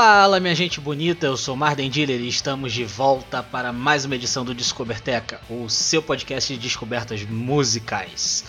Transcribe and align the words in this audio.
Fala, 0.00 0.38
minha 0.38 0.54
gente 0.54 0.80
bonita, 0.80 1.26
eu 1.26 1.36
sou 1.36 1.56
Marden 1.56 1.90
Diller 1.90 2.20
e 2.20 2.28
estamos 2.28 2.72
de 2.72 2.84
volta 2.84 3.42
para 3.42 3.72
mais 3.72 4.04
uma 4.04 4.14
edição 4.14 4.44
do 4.44 4.54
Descoberteca, 4.54 5.40
o 5.50 5.68
seu 5.68 6.00
podcast 6.00 6.54
de 6.54 6.60
descobertas 6.60 7.24
musicais. 7.24 8.44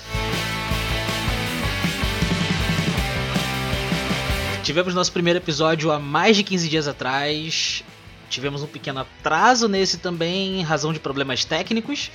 Tivemos 4.62 4.94
nosso 4.94 5.12
primeiro 5.12 5.40
episódio 5.40 5.90
há 5.90 5.98
mais 5.98 6.38
de 6.38 6.44
15 6.44 6.70
dias 6.70 6.88
atrás. 6.88 7.84
Tivemos 8.30 8.62
um 8.62 8.68
pequeno 8.68 9.00
atraso 9.00 9.68
nesse 9.68 9.98
também, 9.98 10.60
em 10.60 10.62
razão 10.62 10.94
de 10.94 11.00
problemas 11.00 11.44
técnicos. 11.46 12.12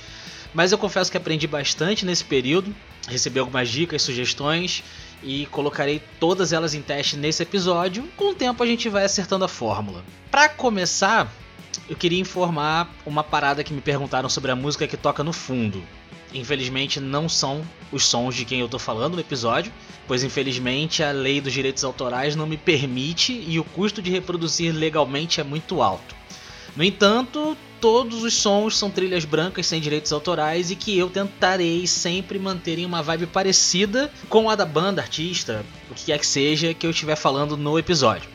Mas 0.53 0.71
eu 0.71 0.77
confesso 0.77 1.11
que 1.11 1.17
aprendi 1.17 1.45
bastante 1.45 2.05
nesse 2.05 2.23
período. 2.23 2.73
Recebi 3.07 3.39
algumas 3.39 3.69
dicas, 3.69 4.01
sugestões 4.01 4.83
e 5.21 5.45
colocarei 5.47 6.01
todas 6.19 6.51
elas 6.53 6.73
em 6.73 6.81
teste 6.81 7.17
nesse 7.17 7.43
episódio. 7.43 8.03
Com 8.15 8.31
o 8.31 8.35
tempo 8.35 8.63
a 8.63 8.65
gente 8.65 8.89
vai 8.89 9.05
acertando 9.05 9.45
a 9.45 9.47
fórmula. 9.47 10.03
Para 10.31 10.49
começar, 10.49 11.31
eu 11.89 11.95
queria 11.95 12.19
informar 12.19 12.93
uma 13.05 13.23
parada 13.23 13.63
que 13.63 13.73
me 13.73 13.81
perguntaram 13.81 14.29
sobre 14.29 14.51
a 14.51 14.55
música 14.55 14.87
que 14.87 14.97
toca 14.97 15.23
no 15.23 15.33
fundo. 15.33 15.83
Infelizmente 16.33 16.99
não 16.99 17.29
são 17.29 17.65
os 17.91 18.05
sons 18.05 18.35
de 18.35 18.43
quem 18.43 18.59
eu 18.59 18.67
tô 18.67 18.77
falando 18.77 19.13
no 19.13 19.21
episódio, 19.21 19.71
pois 20.07 20.23
infelizmente 20.23 21.01
a 21.01 21.11
lei 21.11 21.39
dos 21.39 21.53
direitos 21.53 21.83
autorais 21.83 22.35
não 22.35 22.45
me 22.45 22.57
permite 22.57 23.31
e 23.47 23.59
o 23.59 23.63
custo 23.63 24.01
de 24.01 24.11
reproduzir 24.11 24.73
legalmente 24.73 25.39
é 25.39 25.43
muito 25.43 25.81
alto. 25.81 26.15
No 26.75 26.83
entanto, 26.83 27.55
todos 27.79 28.23
os 28.23 28.33
sons 28.33 28.77
são 28.77 28.89
trilhas 28.89 29.23
brancas 29.23 29.65
sem 29.65 29.79
direitos 29.79 30.11
autorais 30.11 30.71
e 30.71 30.75
que 30.75 30.97
eu 30.97 31.09
tentarei 31.09 31.87
sempre 31.87 32.37
manter 32.37 32.77
em 32.77 32.85
uma 32.85 33.01
vibe 33.01 33.27
parecida 33.27 34.11
com 34.27 34.49
a 34.49 34.55
da 34.55 34.65
banda, 34.65 35.01
artista, 35.01 35.65
o 35.89 35.93
que 35.93 36.05
quer 36.05 36.19
que 36.19 36.27
seja 36.27 36.73
que 36.73 36.85
eu 36.85 36.91
estiver 36.91 37.15
falando 37.15 37.55
no 37.55 37.79
episódio. 37.79 38.29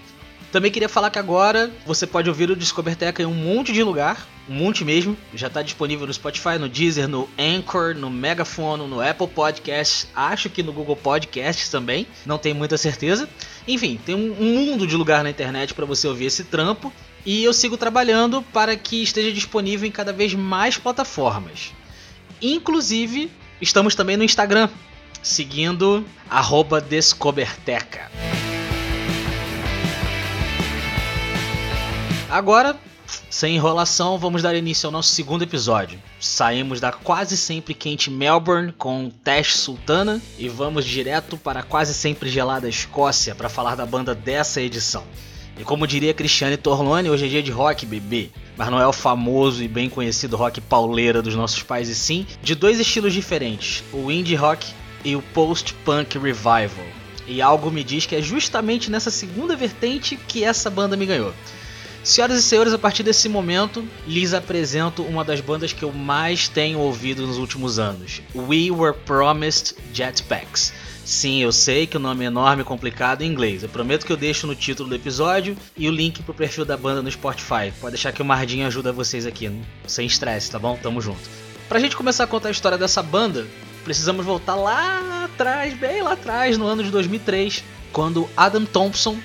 Também 0.50 0.72
queria 0.72 0.88
falar 0.88 1.10
que 1.10 1.18
agora 1.18 1.70
você 1.86 2.06
pode 2.06 2.28
ouvir 2.28 2.50
o 2.50 2.56
Descoberteca 2.56 3.22
em 3.22 3.26
um 3.26 3.34
monte 3.34 3.72
de 3.72 3.84
lugar, 3.84 4.26
um 4.48 4.54
monte 4.54 4.84
mesmo. 4.84 5.16
Já 5.32 5.46
está 5.46 5.62
disponível 5.62 6.06
no 6.06 6.12
Spotify, 6.12 6.58
no 6.58 6.68
Deezer, 6.68 7.06
no 7.06 7.28
Anchor, 7.38 7.94
no 7.94 8.10
Megaphone, 8.10 8.88
no 8.88 9.00
Apple 9.00 9.28
Podcasts, 9.28 10.08
acho 10.14 10.50
que 10.50 10.62
no 10.62 10.72
Google 10.72 10.96
Podcasts 10.96 11.68
também, 11.68 12.04
não 12.26 12.36
tenho 12.36 12.56
muita 12.56 12.76
certeza. 12.76 13.28
Enfim, 13.68 14.00
tem 14.04 14.14
um 14.14 14.34
mundo 14.34 14.88
de 14.88 14.96
lugar 14.96 15.22
na 15.22 15.30
internet 15.30 15.72
para 15.72 15.86
você 15.86 16.08
ouvir 16.08 16.24
esse 16.24 16.42
trampo 16.42 16.92
e 17.24 17.44
eu 17.44 17.52
sigo 17.52 17.76
trabalhando 17.76 18.42
para 18.52 18.76
que 18.76 19.02
esteja 19.02 19.32
disponível 19.32 19.86
em 19.86 19.92
cada 19.92 20.12
vez 20.12 20.34
mais 20.34 20.76
plataformas. 20.76 21.72
Inclusive, 22.40 23.30
estamos 23.60 23.94
também 23.94 24.16
no 24.16 24.24
Instagram, 24.24 24.68
seguindo 25.22 26.04
Descoberteca. 26.88 28.10
Agora, 32.30 32.78
sem 33.28 33.56
enrolação, 33.56 34.18
vamos 34.18 34.42
dar 34.42 34.54
início 34.54 34.86
ao 34.86 34.92
nosso 34.92 35.10
segundo 35.10 35.42
episódio. 35.42 36.00
Saímos 36.18 36.80
da 36.80 36.92
quase 36.92 37.36
sempre 37.36 37.74
quente 37.74 38.10
Melbourne 38.10 38.72
com 38.72 39.10
Tash 39.22 39.56
Sultana 39.56 40.20
e 40.38 40.48
vamos 40.48 40.84
direto 40.84 41.36
para 41.36 41.60
a 41.60 41.62
quase 41.62 41.92
sempre 41.92 42.30
gelada 42.30 42.68
Escócia 42.68 43.34
para 43.34 43.48
falar 43.48 43.74
da 43.74 43.84
banda 43.84 44.14
dessa 44.14 44.60
edição. 44.60 45.04
E 45.60 45.62
como 45.62 45.86
diria 45.86 46.14
Cristiane 46.14 46.56
Torlone, 46.56 47.10
hoje 47.10 47.26
é 47.26 47.28
dia 47.28 47.42
de 47.42 47.50
rock, 47.50 47.84
bebê. 47.84 48.30
Mas 48.56 48.70
não 48.70 48.80
é 48.80 48.86
o 48.86 48.94
famoso 48.94 49.62
e 49.62 49.68
bem 49.68 49.90
conhecido 49.90 50.34
rock 50.34 50.58
pauleira 50.58 51.20
dos 51.20 51.34
nossos 51.34 51.62
pais, 51.62 51.90
e 51.90 51.94
sim 51.94 52.26
de 52.42 52.54
dois 52.54 52.80
estilos 52.80 53.12
diferentes: 53.12 53.84
o 53.92 54.10
indie 54.10 54.34
rock 54.34 54.66
e 55.04 55.14
o 55.14 55.20
post-punk 55.20 56.18
revival. 56.18 56.86
E 57.26 57.42
algo 57.42 57.70
me 57.70 57.84
diz 57.84 58.06
que 58.06 58.16
é 58.16 58.22
justamente 58.22 58.90
nessa 58.90 59.10
segunda 59.10 59.54
vertente 59.54 60.16
que 60.16 60.42
essa 60.42 60.70
banda 60.70 60.96
me 60.96 61.04
ganhou. 61.04 61.34
Senhoras 62.02 62.38
e 62.38 62.42
senhores, 62.42 62.72
a 62.72 62.78
partir 62.78 63.02
desse 63.02 63.28
momento, 63.28 63.86
lhes 64.06 64.32
apresento 64.32 65.02
uma 65.02 65.22
das 65.22 65.42
bandas 65.42 65.74
que 65.74 65.82
eu 65.82 65.92
mais 65.92 66.48
tenho 66.48 66.78
ouvido 66.78 67.26
nos 67.26 67.36
últimos 67.36 67.78
anos: 67.78 68.22
We 68.34 68.70
Were 68.70 68.96
Promised 68.96 69.76
Jetpacks. 69.92 70.72
Sim, 71.10 71.42
eu 71.42 71.50
sei 71.50 71.88
que 71.88 71.96
o 71.96 72.00
nome 72.00 72.22
é 72.22 72.28
enorme 72.28 72.62
e 72.62 72.64
complicado 72.64 73.22
em 73.22 73.26
inglês. 73.26 73.64
Eu 73.64 73.68
prometo 73.68 74.06
que 74.06 74.12
eu 74.12 74.16
deixo 74.16 74.46
no 74.46 74.54
título 74.54 74.88
do 74.88 74.94
episódio 74.94 75.56
e 75.76 75.88
o 75.88 75.90
link 75.90 76.22
pro 76.22 76.32
perfil 76.32 76.64
da 76.64 76.76
banda 76.76 77.02
no 77.02 77.10
Spotify. 77.10 77.72
Pode 77.80 77.94
deixar 77.94 78.12
que 78.12 78.22
o 78.22 78.24
Mardinho 78.24 78.64
ajuda 78.64 78.92
vocês 78.92 79.26
aqui, 79.26 79.50
sem 79.88 80.06
estresse, 80.06 80.52
tá 80.52 80.56
bom? 80.56 80.78
Tamo 80.80 81.00
junto. 81.00 81.28
Pra 81.68 81.80
gente 81.80 81.96
começar 81.96 82.22
a 82.22 82.26
contar 82.28 82.46
a 82.46 82.52
história 82.52 82.78
dessa 82.78 83.02
banda, 83.02 83.44
precisamos 83.82 84.24
voltar 84.24 84.54
lá 84.54 85.24
atrás, 85.24 85.74
bem 85.74 86.00
lá 86.00 86.12
atrás, 86.12 86.56
no 86.56 86.64
ano 86.64 86.84
de 86.84 86.92
2003, 86.92 87.64
quando 87.92 88.30
Adam 88.36 88.64
Thompson, 88.64 89.18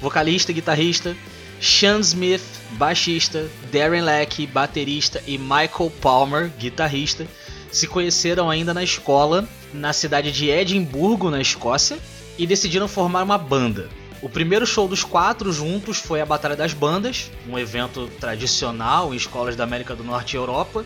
vocalista 0.00 0.52
e 0.52 0.54
guitarrista, 0.54 1.14
Sean 1.60 2.00
Smith, 2.00 2.44
baixista, 2.72 3.46
Darren 3.70 4.00
Leck, 4.00 4.46
baterista 4.46 5.22
e 5.26 5.36
Michael 5.36 5.92
Palmer, 6.00 6.50
guitarrista, 6.58 7.26
se 7.70 7.86
conheceram 7.86 8.48
ainda 8.48 8.72
na 8.72 8.82
escola, 8.82 9.46
na 9.72 9.92
cidade 9.92 10.32
de 10.32 10.48
Edimburgo, 10.48 11.30
na 11.30 11.40
Escócia, 11.40 11.98
e 12.38 12.46
decidiram 12.46 12.88
formar 12.88 13.22
uma 13.22 13.38
banda. 13.38 13.88
O 14.22 14.28
primeiro 14.28 14.66
show 14.66 14.88
dos 14.88 15.04
quatro 15.04 15.52
juntos 15.52 15.98
foi 15.98 16.20
a 16.20 16.26
Batalha 16.26 16.56
das 16.56 16.72
Bandas, 16.72 17.30
um 17.48 17.58
evento 17.58 18.10
tradicional 18.18 19.12
em 19.12 19.16
escolas 19.16 19.56
da 19.56 19.64
América 19.64 19.94
do 19.94 20.02
Norte 20.02 20.34
e 20.34 20.36
Europa. 20.36 20.84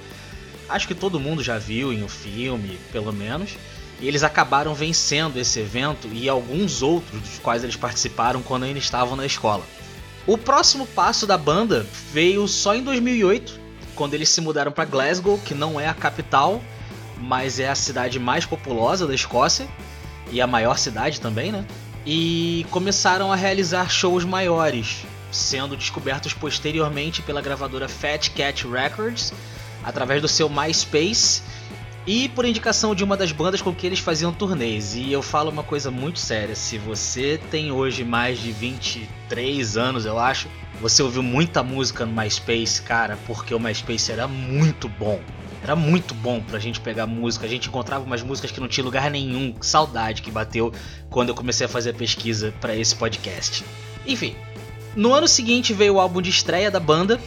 Acho 0.68 0.88
que 0.88 0.94
todo 0.94 1.20
mundo 1.20 1.42
já 1.42 1.56
viu 1.56 1.92
em 1.92 2.02
um 2.02 2.08
filme, 2.08 2.78
pelo 2.92 3.12
menos. 3.12 3.56
E 4.00 4.08
eles 4.08 4.22
acabaram 4.22 4.74
vencendo 4.74 5.38
esse 5.38 5.60
evento 5.60 6.08
e 6.12 6.28
alguns 6.28 6.82
outros 6.82 7.20
dos 7.20 7.38
quais 7.38 7.62
eles 7.62 7.76
participaram 7.76 8.42
quando 8.42 8.64
ainda 8.64 8.78
estavam 8.78 9.14
na 9.14 9.26
escola. 9.26 9.64
O 10.26 10.36
próximo 10.36 10.86
passo 10.86 11.26
da 11.26 11.38
banda 11.38 11.86
veio 12.12 12.46
só 12.48 12.74
em 12.74 12.82
2008, 12.82 13.58
quando 13.94 14.14
eles 14.14 14.28
se 14.28 14.40
mudaram 14.40 14.72
para 14.72 14.84
Glasgow, 14.84 15.38
que 15.38 15.54
não 15.54 15.78
é 15.78 15.88
a 15.88 15.94
capital, 15.94 16.62
mas 17.20 17.60
é 17.60 17.68
a 17.68 17.74
cidade 17.74 18.18
mais 18.18 18.44
populosa 18.46 19.06
da 19.06 19.14
Escócia 19.14 19.68
e 20.30 20.40
a 20.40 20.46
maior 20.46 20.78
cidade 20.78 21.20
também, 21.20 21.52
né? 21.52 21.64
E 22.06 22.66
começaram 22.70 23.30
a 23.32 23.36
realizar 23.36 23.90
shows 23.90 24.24
maiores, 24.24 25.04
sendo 25.30 25.76
descobertos 25.76 26.32
posteriormente 26.32 27.22
pela 27.22 27.42
gravadora 27.42 27.88
Fat 27.88 28.30
Cat 28.30 28.66
Records 28.66 29.32
através 29.84 30.20
do 30.20 30.28
seu 30.28 30.48
MySpace 30.48 31.42
e 32.06 32.28
por 32.30 32.44
indicação 32.44 32.94
de 32.94 33.04
uma 33.04 33.16
das 33.16 33.30
bandas 33.32 33.60
com 33.60 33.74
que 33.74 33.86
eles 33.86 33.98
faziam 33.98 34.32
turnês. 34.32 34.94
E 34.94 35.12
eu 35.12 35.22
falo 35.22 35.50
uma 35.50 35.62
coisa 35.62 35.90
muito 35.90 36.18
séria: 36.18 36.54
se 36.54 36.78
você 36.78 37.38
tem 37.50 37.70
hoje 37.70 38.04
mais 38.04 38.38
de 38.38 38.52
23 38.52 39.76
anos, 39.76 40.06
eu 40.06 40.18
acho, 40.18 40.48
você 40.80 41.02
ouviu 41.02 41.22
muita 41.22 41.62
música 41.62 42.06
no 42.06 42.12
MySpace, 42.12 42.82
cara, 42.82 43.18
porque 43.26 43.54
o 43.54 43.60
MySpace 43.60 44.10
era 44.10 44.26
muito 44.26 44.88
bom. 44.88 45.20
Era 45.62 45.76
muito 45.76 46.14
bom 46.14 46.40
pra 46.40 46.58
gente 46.58 46.80
pegar 46.80 47.06
música. 47.06 47.46
A 47.46 47.48
gente 47.48 47.68
encontrava 47.68 48.04
umas 48.04 48.22
músicas 48.22 48.50
que 48.50 48.60
não 48.60 48.68
tinha 48.68 48.84
lugar 48.84 49.10
nenhum. 49.10 49.54
Saudade 49.60 50.22
que 50.22 50.30
bateu 50.30 50.72
quando 51.10 51.28
eu 51.28 51.34
comecei 51.34 51.66
a 51.66 51.68
fazer 51.68 51.90
a 51.90 51.94
pesquisa 51.94 52.54
para 52.60 52.74
esse 52.74 52.96
podcast. 52.96 53.64
Enfim, 54.06 54.34
no 54.96 55.12
ano 55.12 55.28
seguinte 55.28 55.72
veio 55.72 55.94
o 55.94 56.00
álbum 56.00 56.22
de 56.22 56.30
estreia 56.30 56.70
da 56.70 56.80
banda, 56.80 57.20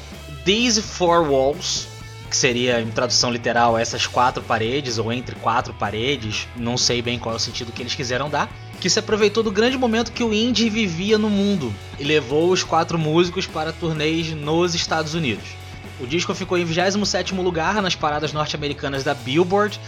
These 0.43 0.81
Four 0.81 1.29
Walls, 1.29 1.87
que 2.29 2.35
seria 2.35 2.81
em 2.81 2.89
tradução 2.89 3.31
literal 3.31 3.77
essas 3.77 4.07
quatro 4.07 4.41
paredes 4.41 4.97
ou 4.97 5.13
entre 5.13 5.35
quatro 5.35 5.73
paredes, 5.73 6.47
não 6.55 6.77
sei 6.77 7.01
bem 7.01 7.19
qual 7.19 7.33
é 7.33 7.37
o 7.37 7.39
sentido 7.39 7.71
que 7.71 7.81
eles 7.81 7.93
quiseram 7.93 8.29
dar, 8.29 8.51
que 8.81 8.89
se 8.89 8.99
aproveitou 8.99 9.43
do 9.43 9.51
grande 9.51 9.77
momento 9.77 10.11
que 10.11 10.23
o 10.23 10.33
indie 10.33 10.69
vivia 10.69 11.17
no 11.17 11.29
mundo 11.29 11.73
e 11.99 12.03
levou 12.03 12.49
os 12.49 12.63
quatro 12.63 12.97
músicos 12.97 13.45
para 13.45 13.71
turnês 13.71 14.31
nos 14.31 14.73
Estados 14.73 15.13
Unidos. 15.13 15.62
O 15.99 16.07
disco 16.07 16.33
ficou 16.33 16.57
em 16.57 16.65
27º 16.65 17.41
lugar 17.41 17.81
nas 17.81 17.95
paradas 17.95 18.33
norte-americanas 18.33 19.03
da 19.03 19.13
Billboard 19.13 19.79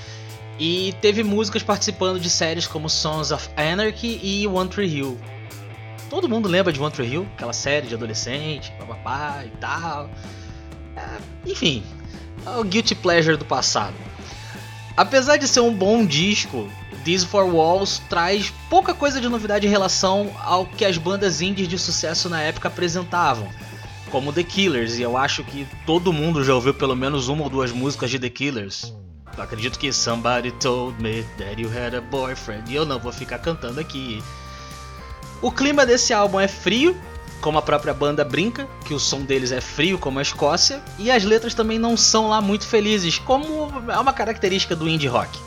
e 0.59 0.93
teve 1.01 1.23
músicas 1.23 1.63
participando 1.63 2.19
de 2.19 2.29
séries 2.29 2.67
como 2.67 2.89
Sons 2.89 3.31
of 3.31 3.49
Anarchy 3.57 4.19
e 4.23 4.47
One 4.47 4.69
Tree 4.69 4.87
Hill. 4.87 5.19
Todo 6.09 6.29
mundo 6.29 6.47
lembra 6.47 6.71
de 6.71 6.79
One 6.79 6.91
Tree 6.91 7.11
Hill, 7.11 7.27
aquela 7.35 7.53
série 7.53 7.87
de 7.87 7.95
adolescente, 7.95 8.71
papapá 8.77 9.43
e 9.45 9.49
tal. 9.57 10.09
É, 10.95 11.49
enfim, 11.49 11.83
o 12.45 12.63
guilty 12.63 12.95
pleasure 12.95 13.35
do 13.35 13.45
passado. 13.45 13.95
Apesar 14.95 15.37
de 15.37 15.47
ser 15.47 15.59
um 15.59 15.73
bom 15.73 16.05
disco, 16.05 16.69
These 17.03 17.25
Four 17.25 17.53
Walls 17.53 18.01
traz 18.09 18.53
pouca 18.69 18.93
coisa 18.93 19.19
de 19.19 19.27
novidade 19.27 19.67
em 19.67 19.69
relação 19.69 20.31
ao 20.41 20.65
que 20.65 20.85
as 20.85 20.97
bandas 20.97 21.41
indies 21.41 21.67
de 21.67 21.77
sucesso 21.77 22.29
na 22.29 22.41
época 22.41 22.69
apresentavam, 22.69 23.49
como 24.15 24.31
The 24.31 24.43
Killers, 24.43 24.97
e 24.97 25.01
eu 25.01 25.17
acho 25.17 25.43
que 25.43 25.67
todo 25.85 26.13
mundo 26.13 26.41
já 26.41 26.55
ouviu 26.55 26.73
pelo 26.73 26.95
menos 26.95 27.27
uma 27.27 27.43
ou 27.43 27.49
duas 27.49 27.73
músicas 27.73 28.09
de 28.09 28.17
The 28.17 28.29
Killers. 28.29 28.93
Eu 29.35 29.43
acredito 29.43 29.77
que 29.77 29.91
Somebody 29.91 30.51
Told 30.53 31.03
Me 31.03 31.23
That 31.37 31.61
You 31.61 31.69
Had 31.69 31.95
a 31.95 31.99
Boyfriend, 31.99 32.71
e 32.71 32.75
eu 32.75 32.85
não 32.85 32.97
vou 32.97 33.11
ficar 33.11 33.39
cantando 33.39 33.77
aqui. 33.77 34.23
O 35.41 35.51
clima 35.51 35.85
desse 35.85 36.13
álbum 36.13 36.39
é 36.39 36.47
frio, 36.47 36.95
como 37.41 37.57
a 37.57 37.61
própria 37.61 37.93
banda 37.93 38.23
brinca, 38.23 38.65
que 38.85 38.93
o 38.93 38.99
som 39.01 39.19
deles 39.23 39.51
é 39.51 39.59
frio 39.59 39.99
como 39.99 40.17
a 40.19 40.21
Escócia, 40.21 40.81
e 40.97 41.11
as 41.11 41.25
letras 41.25 41.53
também 41.53 41.77
não 41.77 41.97
são 41.97 42.29
lá 42.29 42.39
muito 42.39 42.65
felizes, 42.65 43.19
como 43.19 43.69
é 43.91 43.99
uma 43.99 44.13
característica 44.13 44.77
do 44.77 44.87
indie 44.87 45.07
rock. 45.07 45.37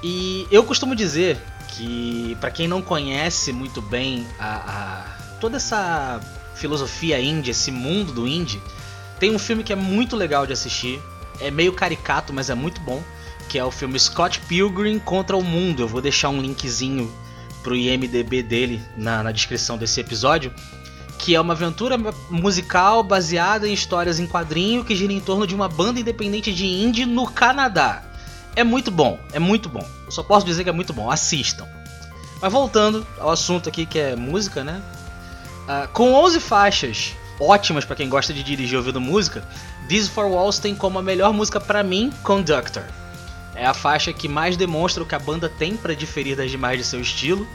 E 0.00 0.46
eu 0.48 0.62
costumo 0.62 0.94
dizer 0.94 1.40
que 1.70 2.36
para 2.40 2.52
quem 2.52 2.68
não 2.68 2.80
conhece 2.80 3.52
muito 3.52 3.82
bem 3.82 4.24
a, 4.38 4.54
a, 4.54 5.38
toda 5.40 5.56
essa 5.56 6.20
filosofia 6.54 7.20
indie, 7.20 7.50
esse 7.50 7.70
mundo 7.70 8.12
do 8.12 8.26
indie, 8.26 8.60
tem 9.18 9.34
um 9.34 9.38
filme 9.38 9.62
que 9.62 9.72
é 9.72 9.76
muito 9.76 10.16
legal 10.16 10.46
de 10.46 10.52
assistir. 10.52 11.00
É 11.40 11.50
meio 11.50 11.72
caricato, 11.72 12.32
mas 12.32 12.50
é 12.50 12.54
muito 12.54 12.80
bom. 12.80 13.02
Que 13.48 13.58
é 13.58 13.64
o 13.64 13.70
filme 13.70 13.98
Scott 13.98 14.40
Pilgrim 14.40 14.98
contra 14.98 15.36
o 15.36 15.42
Mundo. 15.44 15.82
Eu 15.82 15.88
vou 15.88 16.00
deixar 16.00 16.28
um 16.28 16.40
linkzinho 16.40 17.12
pro 17.62 17.76
IMDB 17.76 18.42
dele 18.42 18.82
na, 18.96 19.22
na 19.22 19.30
descrição 19.30 19.78
desse 19.78 20.00
episódio. 20.00 20.52
Que 21.18 21.36
é 21.36 21.40
uma 21.40 21.52
aventura 21.52 21.96
musical 22.30 23.04
baseada 23.04 23.68
em 23.68 23.72
histórias 23.72 24.18
em 24.18 24.26
quadrinho 24.26 24.84
que 24.84 24.96
gira 24.96 25.12
em 25.12 25.20
torno 25.20 25.46
de 25.46 25.54
uma 25.54 25.68
banda 25.68 26.00
independente 26.00 26.52
de 26.52 26.66
indie 26.66 27.06
no 27.06 27.30
Canadá. 27.30 28.02
É 28.56 28.64
muito 28.64 28.90
bom, 28.90 29.20
é 29.32 29.38
muito 29.38 29.68
bom. 29.68 29.86
Eu 30.04 30.10
só 30.10 30.22
posso 30.22 30.44
dizer 30.44 30.64
que 30.64 30.70
é 30.70 30.72
muito 30.72 30.92
bom, 30.92 31.08
assistam. 31.08 31.66
Mas 32.40 32.52
voltando 32.52 33.06
ao 33.20 33.30
assunto 33.30 33.68
aqui 33.68 33.86
que 33.86 34.00
é 34.00 34.16
música, 34.16 34.64
né? 34.64 34.82
Uh, 35.62 35.88
com 35.92 36.12
11 36.12 36.40
faixas 36.40 37.14
ótimas 37.38 37.84
para 37.84 37.96
quem 37.96 38.08
gosta 38.08 38.32
de 38.32 38.42
dirigir 38.42 38.76
ouvindo 38.76 39.00
música, 39.00 39.46
This 39.88 40.08
For 40.08 40.26
Walls 40.26 40.58
tem 40.58 40.74
como 40.74 40.98
a 40.98 41.02
melhor 41.02 41.32
música 41.32 41.60
para 41.60 41.82
mim 41.82 42.12
Conductor. 42.22 42.84
É 43.54 43.66
a 43.66 43.74
faixa 43.74 44.12
que 44.12 44.28
mais 44.28 44.56
demonstra 44.56 45.02
o 45.02 45.06
que 45.06 45.14
a 45.14 45.18
banda 45.18 45.48
tem 45.48 45.76
para 45.76 45.94
diferir 45.94 46.36
das 46.36 46.50
demais 46.50 46.78
de 46.78 46.84
seu 46.84 47.00
estilo, 47.00 47.46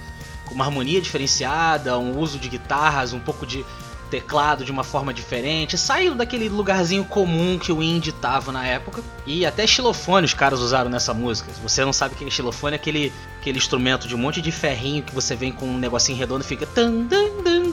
com 0.45 0.53
uma 0.53 0.65
harmonia 0.65 1.01
diferenciada, 1.01 1.97
um 1.97 2.17
uso 2.17 2.37
de 2.37 2.49
guitarras, 2.49 3.13
um 3.13 3.19
pouco 3.19 3.45
de 3.45 3.65
teclado 4.09 4.63
de 4.63 4.71
uma 4.71 4.83
forma 4.83 5.13
diferente, 5.13 5.77
saindo 5.77 6.15
daquele 6.15 6.49
lugarzinho 6.49 7.03
comum 7.03 7.59
que 7.59 7.71
o 7.71 7.83
indie 7.83 8.11
tava 8.11 8.51
na 8.51 8.65
época. 8.65 9.03
E 9.25 9.45
até 9.45 9.67
xilofone 9.67 10.25
os 10.25 10.33
caras 10.33 10.59
usaram 10.59 10.89
nessa 10.89 11.13
música. 11.13 11.51
Se 11.53 11.59
você 11.61 11.83
não 11.83 11.93
sabe 11.93 12.15
o 12.15 12.17
que 12.17 12.25
é 12.25 12.29
xilofone, 12.29 12.73
é 12.73 12.77
aquele, 12.77 13.11
aquele 13.39 13.57
instrumento 13.57 14.07
de 14.07 14.15
um 14.15 14.17
monte 14.17 14.41
de 14.41 14.51
ferrinho 14.51 15.03
que 15.03 15.13
você 15.13 15.35
vem 15.35 15.51
com 15.51 15.65
um 15.65 15.77
negocinho 15.77 16.17
redondo 16.17 16.43
e 16.43 16.47
fica 16.47 16.65
tan, 16.65 17.03
dan, 17.03 17.41
dan, 17.43 17.66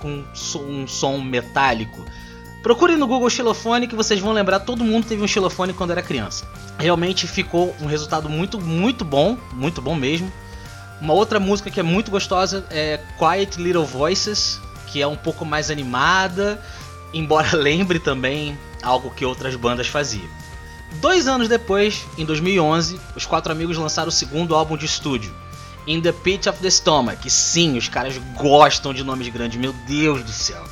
com 0.00 0.24
um 0.56 0.86
som 0.86 1.18
metálico. 1.18 2.04
Procurem 2.62 2.96
no 2.96 3.06
Google 3.06 3.30
xilofone 3.30 3.86
que 3.86 3.94
vocês 3.94 4.20
vão 4.20 4.32
lembrar, 4.32 4.60
todo 4.60 4.84
mundo 4.84 5.06
teve 5.06 5.22
um 5.22 5.26
xilofone 5.26 5.72
quando 5.72 5.92
era 5.92 6.02
criança. 6.02 6.46
Realmente 6.78 7.26
ficou 7.26 7.74
um 7.80 7.86
resultado 7.86 8.28
muito, 8.28 8.60
muito 8.60 9.04
bom, 9.04 9.38
muito 9.52 9.80
bom 9.80 9.94
mesmo. 9.94 10.30
Uma 11.00 11.14
outra 11.14 11.40
música 11.40 11.70
que 11.70 11.80
é 11.80 11.82
muito 11.82 12.10
gostosa 12.10 12.66
é 12.70 13.00
Quiet 13.18 13.56
Little 13.56 13.86
Voices, 13.86 14.60
que 14.86 15.00
é 15.00 15.06
um 15.06 15.16
pouco 15.16 15.46
mais 15.46 15.70
animada, 15.70 16.62
embora 17.14 17.56
lembre 17.56 17.98
também 17.98 18.58
algo 18.82 19.10
que 19.10 19.24
outras 19.24 19.56
bandas 19.56 19.86
faziam. 19.86 20.28
Dois 21.00 21.26
anos 21.28 21.48
depois, 21.48 22.04
em 22.18 22.24
2011, 22.24 23.00
os 23.16 23.24
quatro 23.24 23.52
amigos 23.52 23.78
lançaram 23.78 24.08
o 24.08 24.12
segundo 24.12 24.54
álbum 24.54 24.76
de 24.76 24.84
estúdio, 24.84 25.32
In 25.86 26.00
the 26.00 26.12
Pit 26.12 26.48
of 26.48 26.60
the 26.60 26.70
Stomach. 26.70 27.28
Sim, 27.30 27.76
os 27.76 27.88
caras 27.88 28.18
gostam 28.36 28.92
de 28.92 29.02
nomes 29.02 29.28
grandes, 29.28 29.58
meu 29.58 29.72
Deus 29.86 30.22
do 30.22 30.32
céu. 30.32 30.62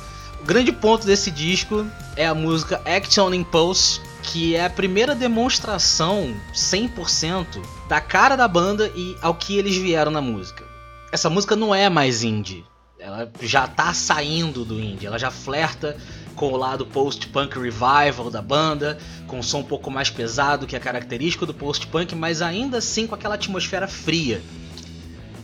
O 0.41 0.45
grande 0.45 0.71
ponto 0.71 1.05
desse 1.05 1.29
disco 1.31 1.85
é 2.15 2.25
a 2.25 2.33
música 2.33 2.81
Action 2.85 3.33
Impulse, 3.33 3.99
que 4.23 4.55
é 4.55 4.65
a 4.65 4.69
primeira 4.69 5.15
demonstração 5.15 6.33
100% 6.53 7.61
da 7.87 7.99
cara 7.99 8.35
da 8.35 8.47
banda 8.47 8.91
e 8.95 9.15
ao 9.21 9.35
que 9.35 9.57
eles 9.57 9.75
vieram 9.75 10.11
na 10.11 10.21
música. 10.21 10.63
Essa 11.11 11.29
música 11.29 11.55
não 11.55 11.73
é 11.73 11.89
mais 11.89 12.23
indie, 12.23 12.63
ela 12.99 13.31
já 13.41 13.65
tá 13.65 13.93
saindo 13.93 14.65
do 14.65 14.79
indie, 14.79 15.05
ela 15.05 15.17
já 15.17 15.31
flerta 15.31 15.97
com 16.35 16.51
o 16.51 16.57
lado 16.57 16.85
post-punk 16.85 17.57
revival 17.57 18.29
da 18.29 18.41
banda, 18.41 18.97
com 19.25 19.39
um 19.39 19.43
som 19.43 19.59
um 19.59 19.63
pouco 19.63 19.89
mais 19.89 20.09
pesado 20.09 20.67
que 20.67 20.75
é 20.75 20.79
característico 20.79 21.45
do 21.45 21.53
post-punk, 21.53 22.13
mas 22.13 22.41
ainda 22.41 22.77
assim 22.77 23.07
com 23.07 23.15
aquela 23.15 23.35
atmosfera 23.35 23.87
fria. 23.87 24.41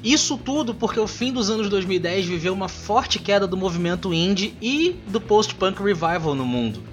Isso 0.06 0.38
tudo 0.38 0.72
porque 0.72 1.00
o 1.00 1.08
fim 1.08 1.34
dos 1.34 1.50
anos 1.50 1.68
2010 1.68 2.28
viveu 2.28 2.54
uma 2.54 2.70
forte 2.70 3.18
queda 3.18 3.48
do 3.48 3.58
movimento 3.58 4.14
indie 4.14 4.56
e 4.62 4.96
do 5.08 5.20
post-punk 5.20 5.82
revival 5.82 6.36
no 6.36 6.46
mundo. 6.46 6.84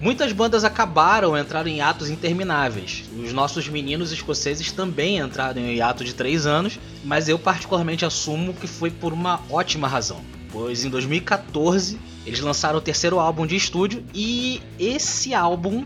Muitas 0.00 0.32
bandas 0.32 0.64
acabaram 0.64 1.38
entraram 1.38 1.70
em 1.70 1.80
atos 1.80 2.10
intermináveis. 2.10 3.04
Os 3.16 3.32
nossos 3.32 3.68
meninos 3.68 4.10
escoceses 4.10 4.72
também 4.72 5.18
entraram 5.18 5.60
em 5.60 5.76
hiato 5.76 6.02
de 6.02 6.12
3 6.12 6.44
anos, 6.44 6.80
mas 7.04 7.28
eu 7.28 7.38
particularmente 7.38 8.04
assumo 8.04 8.52
que 8.52 8.66
foi 8.66 8.90
por 8.90 9.12
uma 9.12 9.40
ótima 9.48 9.86
razão. 9.86 10.20
Pois 10.50 10.84
em 10.84 10.90
2014 10.90 12.00
eles 12.26 12.40
lançaram 12.40 12.78
o 12.78 12.82
terceiro 12.82 13.20
álbum 13.20 13.46
de 13.46 13.54
estúdio 13.54 14.02
e 14.12 14.60
esse 14.76 15.32
álbum 15.34 15.84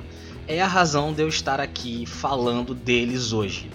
é 0.49 0.63
a 0.63 0.67
razão 0.67 1.13
de 1.13 1.21
eu 1.21 1.29
estar 1.29 1.61
aqui 1.61 2.07
falando 2.07 2.75
deles 2.75 3.35
hoje. 3.35 3.69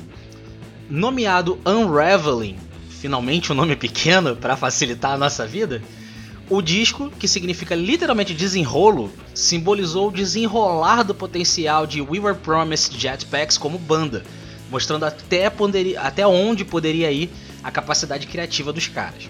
Nomeado 0.89 1.59
Unraveling, 1.63 2.57
finalmente 2.99 3.51
um 3.51 3.55
nome 3.55 3.75
pequeno 3.75 4.35
para 4.35 4.57
facilitar 4.57 5.13
a 5.13 5.17
nossa 5.17 5.47
vida, 5.47 5.81
o 6.49 6.61
disco, 6.61 7.11
que 7.17 7.27
significa 7.27 7.75
literalmente 7.75 8.33
desenrolo, 8.33 9.11
simbolizou 9.33 10.09
o 10.09 10.11
desenrolar 10.11 11.03
do 11.03 11.15
potencial 11.15 11.87
de 11.87 12.01
We 12.01 12.19
Were 12.19 12.37
Promised 12.37 12.99
Jetpacks 12.99 13.57
como 13.57 13.77
banda, 13.77 14.23
mostrando 14.69 15.05
até, 15.05 15.51
até 15.97 16.27
onde 16.27 16.65
poderia 16.65 17.11
ir 17.11 17.29
a 17.63 17.71
capacidade 17.71 18.27
criativa 18.27 18.73
dos 18.73 18.87
caras. 18.87 19.29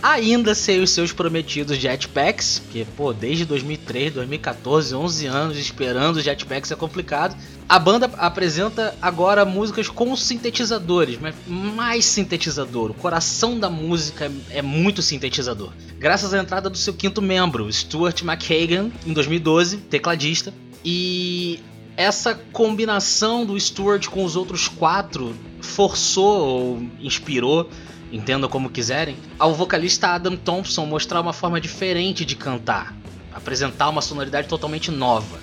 Ainda 0.00 0.54
sem 0.54 0.80
os 0.80 0.90
seus 0.90 1.12
prometidos 1.12 1.76
jetpacks, 1.76 2.62
que 2.70 2.84
pô, 2.96 3.12
desde 3.12 3.44
2003, 3.44 4.14
2014, 4.14 4.94
11 4.94 5.26
anos 5.26 5.58
esperando 5.58 6.16
os 6.16 6.24
jetpacks 6.24 6.70
é 6.70 6.76
complicado, 6.76 7.36
a 7.68 7.78
banda 7.78 8.10
apresenta 8.16 8.96
agora 9.02 9.44
músicas 9.44 9.88
com 9.88 10.16
sintetizadores, 10.16 11.18
mas 11.20 11.34
mais 11.46 12.06
sintetizador. 12.06 12.92
O 12.92 12.94
coração 12.94 13.60
da 13.60 13.68
música 13.68 14.32
é 14.48 14.62
muito 14.62 15.02
sintetizador. 15.02 15.72
Graças 15.98 16.32
à 16.32 16.38
entrada 16.38 16.70
do 16.70 16.78
seu 16.78 16.94
quinto 16.94 17.20
membro, 17.20 17.70
Stuart 17.70 18.22
McKagan, 18.22 18.90
em 19.06 19.12
2012, 19.12 19.76
tecladista. 19.76 20.54
E 20.82 21.60
essa 21.94 22.34
combinação 22.34 23.44
do 23.44 23.58
Stuart 23.60 24.06
com 24.06 24.24
os 24.24 24.34
outros 24.34 24.66
quatro 24.66 25.36
forçou 25.60 26.40
ou 26.40 26.82
inspirou, 27.00 27.68
entenda 28.10 28.48
como 28.48 28.70
quiserem, 28.70 29.16
ao 29.38 29.54
vocalista 29.54 30.08
Adam 30.08 30.36
Thompson 30.36 30.86
mostrar 30.86 31.20
uma 31.20 31.34
forma 31.34 31.60
diferente 31.60 32.24
de 32.24 32.34
cantar, 32.34 32.96
apresentar 33.34 33.90
uma 33.90 34.00
sonoridade 34.00 34.48
totalmente 34.48 34.90
nova. 34.90 35.38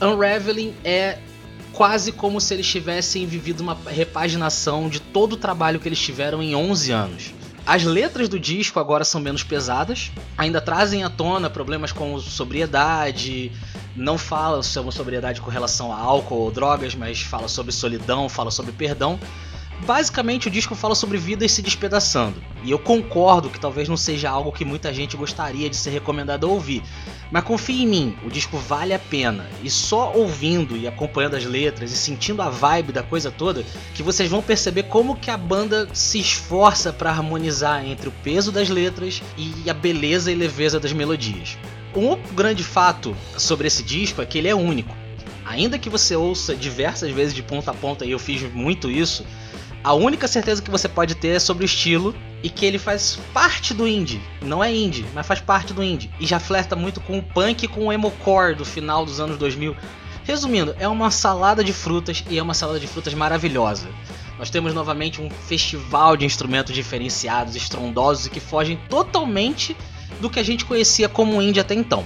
Unraveling 0.00 0.74
é 0.82 1.18
quase 1.78 2.10
como 2.10 2.40
se 2.40 2.52
eles 2.54 2.66
tivessem 2.66 3.24
vivido 3.24 3.60
uma 3.60 3.78
repaginação 3.86 4.88
de 4.88 4.98
todo 4.98 5.34
o 5.34 5.36
trabalho 5.36 5.78
que 5.78 5.88
eles 5.88 6.00
tiveram 6.00 6.42
em 6.42 6.52
11 6.52 6.90
anos. 6.90 7.34
As 7.64 7.84
letras 7.84 8.28
do 8.28 8.36
disco 8.36 8.80
agora 8.80 9.04
são 9.04 9.20
menos 9.20 9.44
pesadas, 9.44 10.10
ainda 10.36 10.60
trazem 10.60 11.04
à 11.04 11.08
tona 11.08 11.48
problemas 11.48 11.92
com 11.92 12.18
sobriedade, 12.18 13.52
não 13.94 14.18
fala 14.18 14.60
sobre 14.60 14.90
sobriedade 14.90 15.40
com 15.40 15.52
relação 15.52 15.92
a 15.92 15.96
álcool 15.96 16.40
ou 16.40 16.50
drogas, 16.50 16.96
mas 16.96 17.20
fala 17.20 17.46
sobre 17.46 17.70
solidão, 17.70 18.28
fala 18.28 18.50
sobre 18.50 18.72
perdão, 18.72 19.16
Basicamente, 19.86 20.48
o 20.48 20.50
disco 20.50 20.74
fala 20.74 20.94
sobre 20.94 21.18
vidas 21.18 21.52
se 21.52 21.62
despedaçando. 21.62 22.42
E 22.64 22.70
eu 22.70 22.78
concordo 22.78 23.48
que 23.48 23.60
talvez 23.60 23.88
não 23.88 23.96
seja 23.96 24.28
algo 24.28 24.52
que 24.52 24.64
muita 24.64 24.92
gente 24.92 25.16
gostaria 25.16 25.70
de 25.70 25.76
ser 25.76 25.90
recomendado 25.90 26.46
a 26.46 26.50
ouvir. 26.50 26.82
Mas 27.30 27.44
confie 27.44 27.82
em 27.82 27.86
mim, 27.86 28.16
o 28.24 28.30
disco 28.30 28.58
vale 28.58 28.92
a 28.92 28.98
pena. 28.98 29.46
E 29.62 29.70
só 29.70 30.12
ouvindo 30.14 30.76
e 30.76 30.88
acompanhando 30.88 31.36
as 31.36 31.44
letras 31.44 31.92
e 31.92 31.96
sentindo 31.96 32.42
a 32.42 32.50
vibe 32.50 32.92
da 32.92 33.02
coisa 33.02 33.30
toda, 33.30 33.64
que 33.94 34.02
vocês 34.02 34.28
vão 34.28 34.42
perceber 34.42 34.84
como 34.84 35.16
que 35.16 35.30
a 35.30 35.36
banda 35.36 35.88
se 35.92 36.18
esforça 36.18 36.92
para 36.92 37.10
harmonizar 37.10 37.84
entre 37.86 38.08
o 38.08 38.12
peso 38.22 38.50
das 38.50 38.68
letras 38.68 39.22
e 39.36 39.70
a 39.70 39.74
beleza 39.74 40.32
e 40.32 40.34
leveza 40.34 40.80
das 40.80 40.92
melodias. 40.92 41.56
Um 41.94 42.06
outro 42.06 42.34
grande 42.34 42.64
fato 42.64 43.16
sobre 43.36 43.68
esse 43.68 43.82
disco 43.82 44.20
é 44.20 44.26
que 44.26 44.38
ele 44.38 44.48
é 44.48 44.54
único. 44.54 44.94
Ainda 45.44 45.78
que 45.78 45.88
você 45.88 46.14
ouça 46.14 46.54
diversas 46.54 47.10
vezes 47.10 47.34
de 47.34 47.42
ponta 47.42 47.70
a 47.70 47.74
ponta, 47.74 48.04
e 48.04 48.10
eu 48.10 48.18
fiz 48.18 48.42
muito 48.52 48.90
isso, 48.90 49.24
a 49.82 49.94
única 49.94 50.26
certeza 50.26 50.60
que 50.60 50.70
você 50.70 50.88
pode 50.88 51.14
ter 51.14 51.28
é 51.28 51.38
sobre 51.38 51.64
o 51.64 51.66
estilo 51.66 52.14
e 52.42 52.50
que 52.50 52.66
ele 52.66 52.78
faz 52.78 53.18
parte 53.32 53.72
do 53.72 53.86
indie. 53.86 54.20
Não 54.42 54.62
é 54.62 54.74
indie, 54.74 55.06
mas 55.14 55.26
faz 55.26 55.40
parte 55.40 55.72
do 55.72 55.82
indie. 55.82 56.10
E 56.20 56.26
já 56.26 56.38
flerta 56.38 56.76
muito 56.76 57.00
com 57.00 57.18
o 57.18 57.22
punk 57.22 57.64
e 57.64 57.68
com 57.68 57.86
o 57.86 57.92
emocore 57.92 58.54
do 58.54 58.64
final 58.64 59.04
dos 59.04 59.20
anos 59.20 59.36
2000. 59.38 59.76
Resumindo, 60.24 60.74
é 60.78 60.86
uma 60.86 61.10
salada 61.10 61.64
de 61.64 61.72
frutas 61.72 62.22
e 62.28 62.38
é 62.38 62.42
uma 62.42 62.54
salada 62.54 62.78
de 62.78 62.86
frutas 62.86 63.14
maravilhosa. 63.14 63.88
Nós 64.38 64.50
temos 64.50 64.74
novamente 64.74 65.20
um 65.22 65.30
festival 65.30 66.16
de 66.16 66.26
instrumentos 66.26 66.74
diferenciados, 66.74 67.56
estrondosos 67.56 68.26
e 68.26 68.30
que 68.30 68.40
fogem 68.40 68.78
totalmente 68.88 69.76
do 70.20 70.28
que 70.28 70.38
a 70.38 70.42
gente 70.42 70.64
conhecia 70.64 71.08
como 71.08 71.40
indie 71.40 71.60
até 71.60 71.74
então. 71.74 72.04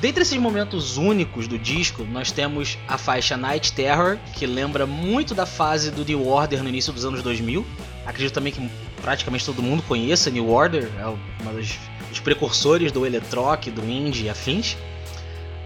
Dentre 0.00 0.22
esses 0.22 0.38
momentos 0.38 0.96
únicos 0.96 1.46
do 1.46 1.58
disco, 1.58 2.04
nós 2.04 2.32
temos 2.32 2.78
a 2.88 2.96
faixa 2.96 3.36
Night 3.36 3.74
Terror, 3.74 4.16
que 4.32 4.46
lembra 4.46 4.86
muito 4.86 5.34
da 5.34 5.44
fase 5.44 5.90
do 5.90 6.02
New 6.02 6.26
Order 6.26 6.62
no 6.62 6.70
início 6.70 6.90
dos 6.90 7.04
anos 7.04 7.22
2000. 7.22 7.66
Acredito 8.06 8.32
também 8.32 8.50
que 8.50 8.70
praticamente 9.02 9.44
todo 9.44 9.62
mundo 9.62 9.82
conheça 9.82 10.30
New 10.30 10.48
Order, 10.48 10.90
é 10.98 11.06
um 11.06 11.18
dos, 11.54 11.78
dos 12.08 12.18
precursores 12.18 12.90
do 12.90 13.04
electroc, 13.04 13.70
do 13.70 13.84
indie 13.84 14.24
e 14.24 14.30
afins. 14.30 14.74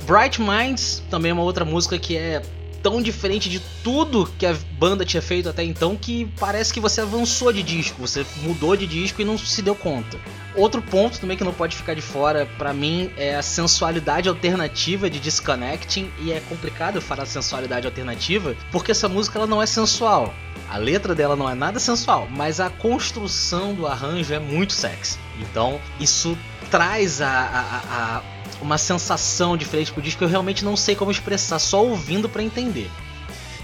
Bright 0.04 0.40
Minds 0.40 1.00
também 1.08 1.30
é 1.30 1.32
uma 1.32 1.44
outra 1.44 1.64
música 1.64 1.96
que 1.96 2.16
é 2.16 2.42
tão 2.84 3.00
diferente 3.00 3.48
de 3.48 3.60
tudo 3.82 4.30
que 4.38 4.44
a 4.44 4.54
banda 4.78 5.06
tinha 5.06 5.22
feito 5.22 5.48
até 5.48 5.64
então 5.64 5.96
que 5.96 6.30
parece 6.38 6.70
que 6.70 6.78
você 6.78 7.00
avançou 7.00 7.50
de 7.50 7.62
disco, 7.62 7.98
você 7.98 8.26
mudou 8.42 8.76
de 8.76 8.86
disco 8.86 9.22
e 9.22 9.24
não 9.24 9.38
se 9.38 9.62
deu 9.62 9.74
conta. 9.74 10.18
Outro 10.54 10.82
ponto 10.82 11.18
também 11.18 11.34
que 11.34 11.42
não 11.42 11.54
pode 11.54 11.74
ficar 11.74 11.94
de 11.94 12.02
fora 12.02 12.46
para 12.58 12.74
mim 12.74 13.10
é 13.16 13.36
a 13.36 13.42
sensualidade 13.42 14.28
alternativa 14.28 15.08
de 15.08 15.18
Disconnecting 15.18 16.12
e 16.20 16.30
é 16.30 16.40
complicado 16.40 17.00
falar 17.00 17.24
sensualidade 17.24 17.86
alternativa 17.86 18.54
porque 18.70 18.90
essa 18.90 19.08
música 19.08 19.38
ela 19.38 19.46
não 19.46 19.62
é 19.62 19.66
sensual. 19.66 20.34
A 20.68 20.76
letra 20.76 21.14
dela 21.14 21.34
não 21.34 21.48
é 21.48 21.54
nada 21.54 21.80
sensual, 21.80 22.28
mas 22.30 22.60
a 22.60 22.68
construção 22.68 23.74
do 23.74 23.86
arranjo 23.86 24.34
é 24.34 24.38
muito 24.38 24.74
sexy. 24.74 25.18
Então 25.40 25.80
isso 25.98 26.36
traz 26.70 27.22
a, 27.22 27.30
a, 27.30 28.18
a 28.18 28.22
uma 28.60 28.78
sensação 28.78 29.56
diferente 29.56 29.92
pro 29.92 30.02
disco 30.02 30.18
que 30.18 30.24
eu 30.24 30.28
realmente 30.28 30.64
não 30.64 30.76
sei 30.76 30.94
como 30.94 31.10
expressar, 31.10 31.58
só 31.58 31.84
ouvindo 31.84 32.28
para 32.28 32.42
entender. 32.42 32.90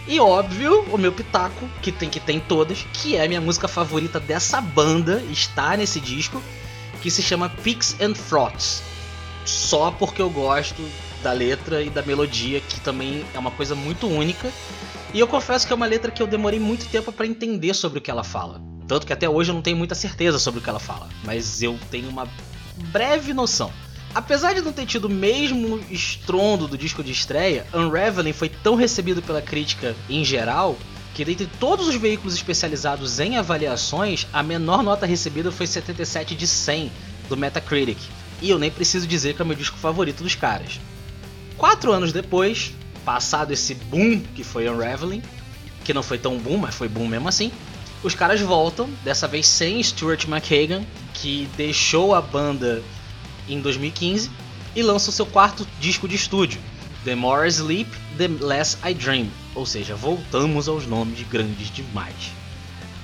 E 0.06 0.18
óbvio, 0.18 0.82
o 0.90 0.98
meu 0.98 1.12
pitaco, 1.12 1.68
que 1.80 1.92
tem 1.92 2.08
que 2.08 2.18
tem 2.18 2.40
todas, 2.40 2.84
que 2.92 3.16
é 3.16 3.24
a 3.24 3.28
minha 3.28 3.40
música 3.40 3.68
favorita 3.68 4.18
dessa 4.18 4.60
banda, 4.60 5.22
está 5.30 5.76
nesse 5.76 6.00
disco, 6.00 6.42
que 7.00 7.10
se 7.10 7.22
chama 7.22 7.48
Picks 7.48 7.96
and 8.00 8.14
Frots. 8.14 8.82
Só 9.44 9.90
porque 9.90 10.20
eu 10.20 10.30
gosto 10.30 10.82
da 11.22 11.32
letra 11.32 11.82
e 11.82 11.90
da 11.90 12.02
melodia, 12.02 12.60
que 12.60 12.80
também 12.80 13.24
é 13.34 13.38
uma 13.38 13.50
coisa 13.50 13.74
muito 13.74 14.06
única. 14.06 14.50
E 15.12 15.20
eu 15.20 15.26
confesso 15.26 15.66
que 15.66 15.72
é 15.72 15.76
uma 15.76 15.86
letra 15.86 16.10
que 16.10 16.22
eu 16.22 16.26
demorei 16.26 16.60
muito 16.60 16.86
tempo 16.86 17.12
para 17.12 17.26
entender 17.26 17.74
sobre 17.74 17.98
o 17.98 18.02
que 18.02 18.10
ela 18.10 18.24
fala. 18.24 18.60
Tanto 18.86 19.06
que 19.06 19.12
até 19.12 19.28
hoje 19.28 19.50
eu 19.50 19.54
não 19.54 19.62
tenho 19.62 19.76
muita 19.76 19.94
certeza 19.94 20.38
sobre 20.38 20.60
o 20.60 20.62
que 20.62 20.68
ela 20.68 20.80
fala, 20.80 21.08
mas 21.24 21.62
eu 21.62 21.78
tenho 21.90 22.08
uma 22.08 22.28
breve 22.90 23.32
noção. 23.32 23.72
Apesar 24.14 24.54
de 24.54 24.60
não 24.60 24.72
ter 24.72 24.86
tido 24.86 25.04
o 25.04 25.10
mesmo 25.10 25.80
estrondo 25.88 26.66
do 26.66 26.76
disco 26.76 27.02
de 27.02 27.12
estreia, 27.12 27.64
Unraveling 27.72 28.32
foi 28.32 28.48
tão 28.48 28.74
recebido 28.74 29.22
pela 29.22 29.40
crítica 29.40 29.94
em 30.08 30.24
geral 30.24 30.76
que 31.14 31.24
dentre 31.24 31.46
todos 31.46 31.86
os 31.86 31.94
veículos 31.94 32.34
especializados 32.34 33.20
em 33.20 33.36
avaliações, 33.36 34.26
a 34.32 34.42
menor 34.42 34.82
nota 34.82 35.06
recebida 35.06 35.52
foi 35.52 35.66
77 35.66 36.34
de 36.34 36.46
100 36.46 36.90
do 37.28 37.36
Metacritic. 37.36 37.98
E 38.42 38.50
eu 38.50 38.58
nem 38.58 38.70
preciso 38.70 39.06
dizer 39.06 39.34
que 39.34 39.42
é 39.42 39.44
o 39.44 39.46
meu 39.46 39.56
disco 39.56 39.76
favorito 39.76 40.22
dos 40.22 40.34
caras. 40.34 40.80
Quatro 41.56 41.92
anos 41.92 42.12
depois, 42.12 42.72
passado 43.04 43.52
esse 43.52 43.74
boom 43.74 44.20
que 44.34 44.42
foi 44.42 44.68
Unraveling, 44.68 45.22
que 45.84 45.94
não 45.94 46.02
foi 46.02 46.18
tão 46.18 46.38
boom, 46.38 46.56
mas 46.56 46.74
foi 46.74 46.88
boom 46.88 47.06
mesmo 47.06 47.28
assim, 47.28 47.52
os 48.02 48.14
caras 48.14 48.40
voltam, 48.40 48.88
dessa 49.04 49.28
vez 49.28 49.46
sem 49.46 49.82
Stuart 49.82 50.24
McKagan, 50.26 50.84
que 51.12 51.48
deixou 51.56 52.14
a 52.14 52.20
banda 52.20 52.82
em 53.54 53.60
2015 53.60 54.30
e 54.74 54.82
lança 54.82 55.10
o 55.10 55.12
seu 55.12 55.26
quarto 55.26 55.66
disco 55.80 56.06
de 56.06 56.16
estúdio, 56.16 56.60
The 57.04 57.14
More 57.14 57.46
I 57.46 57.50
Sleep, 57.50 57.90
The 58.16 58.28
Less 58.44 58.76
I 58.84 58.94
Dream, 58.94 59.28
ou 59.54 59.66
seja, 59.66 59.94
voltamos 59.94 60.68
aos 60.68 60.86
nomes 60.86 61.26
grandes 61.28 61.70
demais. 61.70 62.32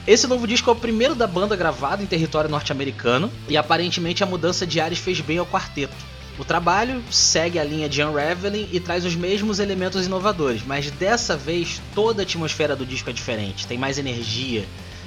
Esse 0.06 0.26
novo 0.26 0.46
disco 0.46 0.70
é 0.70 0.72
o 0.72 0.76
primeiro 0.76 1.14
da 1.16 1.26
banda 1.26 1.56
gravado 1.56 2.02
em 2.02 2.06
território 2.06 2.48
norte-americano 2.48 3.30
e 3.48 3.56
aparentemente 3.56 4.22
a 4.22 4.26
mudança 4.26 4.64
de 4.64 4.80
ares 4.80 4.98
fez 4.98 5.20
bem 5.20 5.38
ao 5.38 5.46
quarteto. 5.46 5.96
O 6.38 6.44
trabalho 6.44 7.02
segue 7.10 7.58
a 7.58 7.64
linha 7.64 7.88
de 7.88 8.02
Unraveling 8.02 8.68
e 8.70 8.78
traz 8.78 9.04
os 9.04 9.16
mesmos 9.16 9.58
elementos 9.58 10.06
inovadores, 10.06 10.62
mas 10.64 10.90
dessa 10.90 11.36
vez 11.36 11.80
toda 11.94 12.22
a 12.22 12.24
atmosfera 12.24 12.76
do 12.76 12.86
disco 12.86 13.08
é 13.10 13.12
diferente, 13.12 13.66
tem 13.66 13.78
mais 13.78 13.98
energia, 13.98 14.64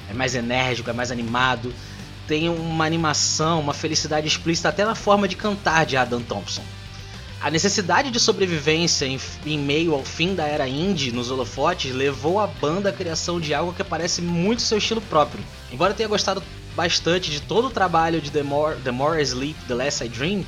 é 0.10 0.14
mais 0.14 0.34
enérgico, 0.34 0.90
é 0.90 0.94
mais 0.94 1.12
animado, 1.12 1.72
tem 2.30 2.48
uma 2.48 2.86
animação, 2.86 3.60
uma 3.60 3.74
felicidade 3.74 4.28
explícita 4.28 4.70
até 4.70 4.86
na 4.86 4.94
forma 4.94 5.28
de 5.28 5.36
cantar 5.36 5.84
de 5.84 5.98
Adam 5.98 6.22
Thompson. 6.22 6.62
A 7.42 7.50
necessidade 7.50 8.12
de 8.12 8.20
sobrevivência 8.20 9.08
em, 9.08 9.20
em, 9.48 9.58
meio 9.58 9.96
ao 9.96 10.06
fim 10.06 10.36
da 10.36 10.46
era 10.46 10.68
indie 10.68 11.12
nos 11.12 11.32
holofotes 11.32 11.92
levou 11.92 12.40
a 12.40 12.46
banda 12.46 12.90
à 12.90 12.94
criação 12.94 13.40
de 13.40 13.52
algo 13.52 13.74
que 13.74 13.84
parece 13.84 14.22
muito 14.22 14.62
seu 14.62 14.78
estilo 14.78 15.02
próprio. 15.02 15.44
Embora 15.72 15.94
eu 15.94 15.98
tenha 15.98 16.08
gostado 16.08 16.44
bastante 16.76 17.32
de 17.32 17.42
todo 17.42 17.66
o 17.66 17.72
trabalho 17.72 18.22
de 18.22 18.30
The 18.30 18.44
More, 18.44 18.80
The 18.82 18.92
More 18.92 19.20
I 19.20 19.24
Sleep, 19.26 19.60
The 19.68 19.74
Less 19.74 20.04
I 20.04 20.10
Dream, 20.10 20.46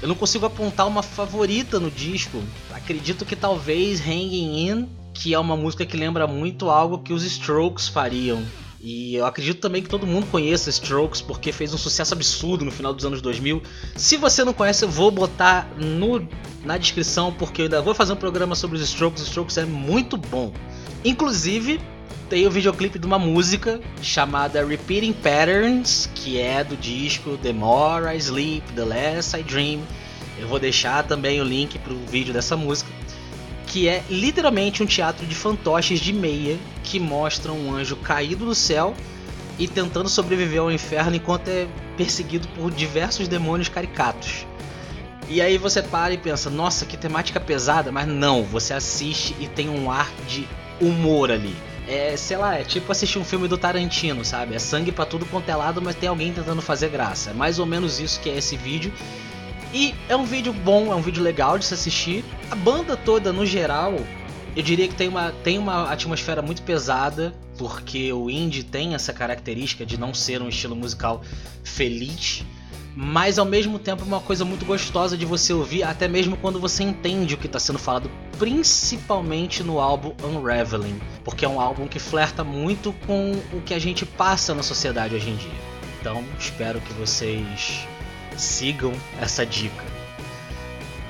eu 0.00 0.08
não 0.08 0.14
consigo 0.14 0.46
apontar 0.46 0.86
uma 0.86 1.02
favorita 1.02 1.78
no 1.78 1.90
disco. 1.90 2.42
Acredito 2.72 3.26
que 3.26 3.36
talvez 3.36 4.00
Hanging 4.00 4.66
In, 4.66 4.88
que 5.12 5.34
é 5.34 5.38
uma 5.38 5.58
música 5.58 5.84
que 5.84 5.96
lembra 5.96 6.26
muito 6.26 6.70
algo 6.70 7.00
que 7.00 7.12
os 7.12 7.22
Strokes 7.22 7.86
fariam 7.86 8.42
e 8.80 9.16
eu 9.16 9.26
acredito 9.26 9.60
também 9.60 9.82
que 9.82 9.88
todo 9.88 10.06
mundo 10.06 10.26
conheça 10.30 10.70
Strokes 10.70 11.20
porque 11.20 11.50
fez 11.50 11.74
um 11.74 11.78
sucesso 11.78 12.14
absurdo 12.14 12.64
no 12.64 12.70
final 12.70 12.94
dos 12.94 13.04
anos 13.04 13.20
2000. 13.20 13.60
Se 13.96 14.16
você 14.16 14.44
não 14.44 14.52
conhece, 14.52 14.84
eu 14.84 14.88
vou 14.88 15.10
botar 15.10 15.68
no, 15.76 16.26
na 16.64 16.78
descrição 16.78 17.32
porque 17.32 17.62
eu 17.62 17.64
ainda 17.64 17.82
vou 17.82 17.94
fazer 17.94 18.12
um 18.12 18.16
programa 18.16 18.54
sobre 18.54 18.76
os 18.76 18.82
Strokes. 18.82 19.22
Strokes 19.22 19.58
é 19.58 19.64
muito 19.64 20.16
bom. 20.16 20.52
Inclusive, 21.04 21.80
tem 22.28 22.46
o 22.46 22.50
videoclipe 22.50 22.98
de 22.98 23.06
uma 23.06 23.18
música 23.18 23.80
chamada 24.00 24.64
Repeating 24.64 25.12
Patterns, 25.12 26.08
que 26.14 26.38
é 26.38 26.62
do 26.62 26.76
disco 26.76 27.36
The 27.38 27.52
More 27.52 28.14
I 28.14 28.18
Sleep, 28.18 28.72
The 28.74 28.84
Less 28.84 29.36
I 29.36 29.42
Dream. 29.42 29.80
Eu 30.38 30.46
vou 30.46 30.60
deixar 30.60 31.02
também 31.02 31.40
o 31.40 31.44
link 31.44 31.78
para 31.80 31.92
o 31.92 32.06
vídeo 32.06 32.32
dessa 32.32 32.56
música 32.56 32.97
que 33.68 33.86
é 33.86 34.02
literalmente 34.08 34.82
um 34.82 34.86
teatro 34.86 35.26
de 35.26 35.34
fantoches 35.34 36.00
de 36.00 36.12
meia 36.12 36.58
que 36.82 36.98
mostra 36.98 37.52
um 37.52 37.74
anjo 37.74 37.96
caído 37.96 38.46
do 38.46 38.54
céu 38.54 38.94
e 39.58 39.68
tentando 39.68 40.08
sobreviver 40.08 40.60
ao 40.60 40.72
inferno 40.72 41.14
enquanto 41.14 41.48
é 41.48 41.68
perseguido 41.96 42.48
por 42.48 42.70
diversos 42.70 43.28
demônios 43.28 43.68
caricatos. 43.68 44.46
E 45.28 45.42
aí 45.42 45.58
você 45.58 45.82
para 45.82 46.14
e 46.14 46.18
pensa, 46.18 46.48
nossa, 46.48 46.86
que 46.86 46.96
temática 46.96 47.38
pesada, 47.38 47.92
mas 47.92 48.08
não, 48.08 48.42
você 48.42 48.72
assiste 48.72 49.36
e 49.38 49.46
tem 49.46 49.68
um 49.68 49.90
ar 49.90 50.10
de 50.26 50.48
humor 50.80 51.30
ali. 51.30 51.54
É, 51.86 52.16
sei 52.16 52.36
lá, 52.36 52.54
é 52.54 52.64
tipo 52.64 52.90
assistir 52.90 53.18
um 53.18 53.24
filme 53.24 53.48
do 53.48 53.58
Tarantino, 53.58 54.24
sabe? 54.24 54.54
É 54.54 54.58
sangue 54.58 54.92
para 54.92 55.04
tudo 55.04 55.26
quanto 55.26 55.48
é 55.48 55.56
lado, 55.56 55.82
mas 55.82 55.96
tem 55.96 56.08
alguém 56.08 56.32
tentando 56.32 56.62
fazer 56.62 56.88
graça. 56.88 57.30
É 57.30 57.32
mais 57.34 57.58
ou 57.58 57.66
menos 57.66 58.00
isso 58.00 58.20
que 58.20 58.30
é 58.30 58.36
esse 58.36 58.56
vídeo. 58.56 58.92
E 59.72 59.94
é 60.08 60.16
um 60.16 60.24
vídeo 60.24 60.52
bom, 60.52 60.92
é 60.92 60.94
um 60.94 61.02
vídeo 61.02 61.22
legal 61.22 61.58
de 61.58 61.64
se 61.64 61.74
assistir. 61.74 62.24
A 62.50 62.54
banda 62.54 62.96
toda, 62.96 63.32
no 63.32 63.44
geral, 63.44 63.96
eu 64.56 64.62
diria 64.62 64.88
que 64.88 64.94
tem 64.94 65.08
uma, 65.08 65.30
tem 65.44 65.58
uma 65.58 65.92
atmosfera 65.92 66.40
muito 66.40 66.62
pesada, 66.62 67.34
porque 67.58 68.12
o 68.12 68.30
indie 68.30 68.62
tem 68.62 68.94
essa 68.94 69.12
característica 69.12 69.84
de 69.84 69.98
não 69.98 70.14
ser 70.14 70.40
um 70.40 70.48
estilo 70.48 70.74
musical 70.74 71.22
feliz, 71.62 72.44
mas 72.96 73.38
ao 73.38 73.44
mesmo 73.44 73.78
tempo 73.78 74.02
é 74.02 74.06
uma 74.06 74.20
coisa 74.20 74.44
muito 74.44 74.64
gostosa 74.64 75.16
de 75.18 75.26
você 75.26 75.52
ouvir, 75.52 75.82
até 75.82 76.08
mesmo 76.08 76.36
quando 76.36 76.58
você 76.58 76.82
entende 76.82 77.34
o 77.34 77.38
que 77.38 77.46
está 77.46 77.60
sendo 77.60 77.78
falado, 77.78 78.10
principalmente 78.38 79.62
no 79.62 79.78
álbum 79.78 80.14
Unraveling, 80.24 80.98
porque 81.22 81.44
é 81.44 81.48
um 81.48 81.60
álbum 81.60 81.86
que 81.86 81.98
flerta 81.98 82.42
muito 82.42 82.92
com 83.06 83.32
o 83.52 83.60
que 83.60 83.74
a 83.74 83.78
gente 83.78 84.06
passa 84.06 84.54
na 84.54 84.62
sociedade 84.62 85.14
hoje 85.14 85.28
em 85.28 85.36
dia. 85.36 85.60
Então, 86.00 86.24
espero 86.38 86.80
que 86.80 86.92
vocês 86.94 87.86
sigam 88.38 88.92
essa 89.20 89.44
dica. 89.44 89.84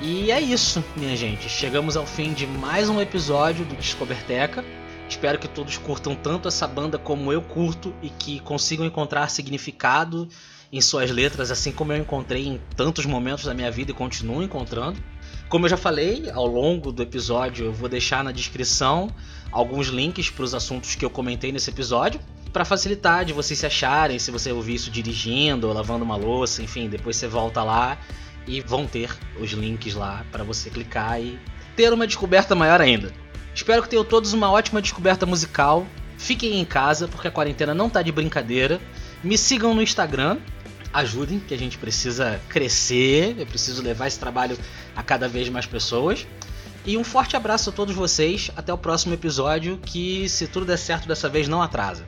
E 0.01 0.31
é 0.31 0.39
isso, 0.39 0.83
minha 0.95 1.15
gente. 1.15 1.49
Chegamos 1.49 1.97
ao 1.97 2.05
fim 2.05 2.33
de 2.33 2.47
mais 2.47 2.89
um 2.89 3.01
episódio 3.01 3.65
do 3.65 3.75
Descoberteca. 3.75 4.63
Espero 5.07 5.37
que 5.37 5.47
todos 5.47 5.77
curtam 5.77 6.15
tanto 6.15 6.47
essa 6.47 6.67
banda 6.67 6.97
como 6.97 7.33
eu 7.33 7.41
curto 7.41 7.93
e 8.01 8.09
que 8.09 8.39
consigam 8.39 8.85
encontrar 8.85 9.29
significado 9.29 10.27
em 10.71 10.79
suas 10.79 11.09
letras, 11.11 11.51
assim 11.51 11.71
como 11.71 11.91
eu 11.91 11.97
encontrei 11.97 12.47
em 12.47 12.61
tantos 12.75 13.05
momentos 13.05 13.45
da 13.45 13.53
minha 13.53 13.71
vida 13.71 13.91
e 13.91 13.93
continuo 13.93 14.43
encontrando. 14.43 15.01
Como 15.49 15.65
eu 15.65 15.69
já 15.69 15.77
falei 15.77 16.29
ao 16.29 16.45
longo 16.45 16.91
do 16.91 17.01
episódio, 17.01 17.65
eu 17.65 17.73
vou 17.73 17.89
deixar 17.89 18.23
na 18.23 18.31
descrição 18.31 19.09
alguns 19.51 19.87
links 19.87 20.29
para 20.29 20.43
os 20.43 20.53
assuntos 20.53 20.95
que 20.95 21.03
eu 21.03 21.09
comentei 21.09 21.51
nesse 21.51 21.71
episódio 21.71 22.21
para 22.51 22.65
facilitar 22.65 23.25
de 23.25 23.33
vocês 23.33 23.59
se 23.59 23.65
acharem, 23.65 24.19
se 24.19 24.31
você 24.31 24.51
ouvir 24.51 24.75
isso 24.75 24.89
dirigindo 24.91 25.67
ou 25.67 25.73
lavando 25.73 26.03
uma 26.03 26.15
louça, 26.15 26.61
enfim, 26.61 26.89
depois 26.89 27.15
você 27.15 27.27
volta 27.27 27.63
lá 27.63 27.97
e 28.47 28.61
vão 28.61 28.87
ter 28.87 29.15
os 29.39 29.51
links 29.51 29.93
lá 29.93 30.25
para 30.31 30.43
você 30.43 30.69
clicar 30.69 31.21
e 31.21 31.39
ter 31.75 31.93
uma 31.93 32.07
descoberta 32.07 32.55
maior 32.55 32.81
ainda. 32.81 33.13
Espero 33.53 33.81
que 33.83 33.89
tenham 33.89 34.03
todos 34.03 34.33
uma 34.33 34.51
ótima 34.51 34.81
descoberta 34.81 35.25
musical. 35.25 35.85
Fiquem 36.17 36.59
em 36.59 36.65
casa 36.65 37.07
porque 37.07 37.27
a 37.27 37.31
quarentena 37.31 37.73
não 37.73 37.89
tá 37.89 38.01
de 38.01 38.11
brincadeira. 38.11 38.79
Me 39.23 39.37
sigam 39.37 39.73
no 39.73 39.81
Instagram, 39.81 40.37
ajudem 40.93 41.39
que 41.39 41.53
a 41.53 41.57
gente 41.57 41.77
precisa 41.77 42.41
crescer, 42.49 43.35
eu 43.37 43.45
preciso 43.45 43.81
levar 43.81 44.07
esse 44.07 44.19
trabalho 44.19 44.57
a 44.95 45.03
cada 45.03 45.27
vez 45.27 45.49
mais 45.49 45.65
pessoas. 45.65 46.25
E 46.85 46.97
um 46.97 47.03
forte 47.03 47.35
abraço 47.35 47.69
a 47.69 47.73
todos 47.73 47.93
vocês, 47.93 48.49
até 48.55 48.73
o 48.73 48.77
próximo 48.77 49.13
episódio 49.13 49.77
que 49.77 50.27
se 50.29 50.47
tudo 50.47 50.65
der 50.65 50.77
certo 50.77 51.07
dessa 51.07 51.29
vez 51.29 51.47
não 51.47 51.61
atrasa. 51.61 52.05